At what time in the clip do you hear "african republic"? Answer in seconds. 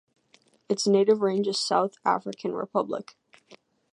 2.03-3.15